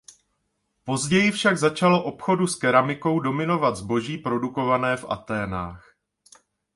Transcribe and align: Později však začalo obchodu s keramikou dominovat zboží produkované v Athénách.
Později 0.83 1.31
však 1.31 1.57
začalo 1.57 2.03
obchodu 2.03 2.47
s 2.47 2.55
keramikou 2.55 3.19
dominovat 3.19 3.75
zboží 3.75 4.17
produkované 4.17 4.97
v 4.97 5.05
Athénách. 5.09 5.95